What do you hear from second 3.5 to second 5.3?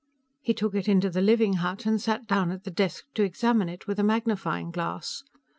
it with a magnifying glass.